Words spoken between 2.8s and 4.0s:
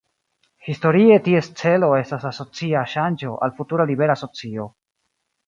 ŝanĝo al futura